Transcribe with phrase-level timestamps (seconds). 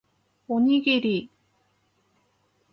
[0.47, 1.29] おにぎり